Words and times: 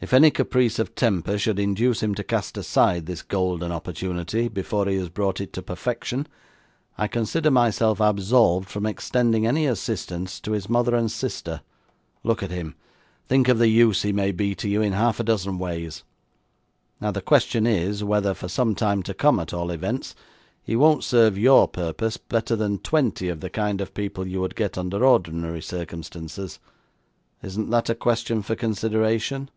'If 0.00 0.12
any 0.14 0.30
caprice 0.30 0.78
of 0.78 0.94
temper 0.94 1.36
should 1.38 1.58
induce 1.58 2.04
him 2.04 2.14
to 2.14 2.22
cast 2.22 2.56
aside 2.56 3.06
this 3.06 3.20
golden 3.20 3.72
opportunity 3.72 4.46
before 4.46 4.86
he 4.86 4.94
has 4.96 5.08
brought 5.08 5.40
it 5.40 5.52
to 5.54 5.60
perfection, 5.60 6.28
I 6.96 7.08
consider 7.08 7.50
myself 7.50 7.98
absolved 7.98 8.68
from 8.68 8.86
extending 8.86 9.44
any 9.44 9.66
assistance 9.66 10.38
to 10.42 10.52
his 10.52 10.68
mother 10.68 10.94
and 10.94 11.10
sister. 11.10 11.62
Look 12.22 12.44
at 12.44 12.52
him, 12.52 12.66
and 12.68 12.74
think 13.28 13.48
of 13.48 13.58
the 13.58 13.66
use 13.66 14.02
he 14.02 14.12
may 14.12 14.30
be 14.30 14.54
to 14.54 14.68
you 14.68 14.82
in 14.82 14.92
half 14.92 15.18
a 15.18 15.24
dozen 15.24 15.58
ways! 15.58 16.04
Now, 17.00 17.10
the 17.10 17.20
question 17.20 17.66
is, 17.66 18.04
whether, 18.04 18.34
for 18.34 18.46
some 18.48 18.76
time 18.76 19.02
to 19.02 19.12
come 19.14 19.40
at 19.40 19.52
all 19.52 19.72
events, 19.72 20.14
he 20.62 20.76
won't 20.76 21.02
serve 21.02 21.36
your 21.36 21.66
purpose 21.66 22.16
better 22.18 22.54
than 22.54 22.78
twenty 22.78 23.28
of 23.28 23.40
the 23.40 23.50
kind 23.50 23.80
of 23.80 23.94
people 23.94 24.28
you 24.28 24.40
would 24.40 24.54
get 24.54 24.78
under 24.78 25.04
ordinary 25.04 25.60
circumstances. 25.60 26.60
Isn't 27.42 27.70
that 27.70 27.90
a 27.90 27.96
question 27.96 28.42
for 28.42 28.54
consideration? 28.54 29.50